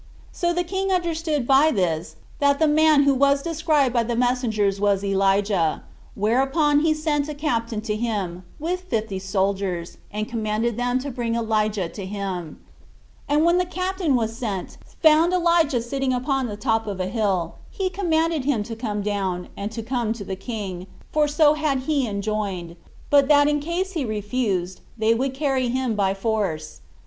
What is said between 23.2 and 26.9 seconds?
that in case he refused, they would carry him by force.